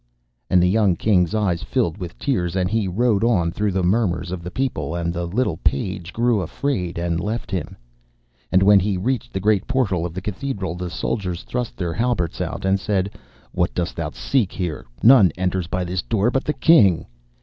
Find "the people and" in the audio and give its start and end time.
4.41-5.13